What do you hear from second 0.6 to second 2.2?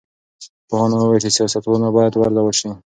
پوهانو وویل چې سیاستونه باید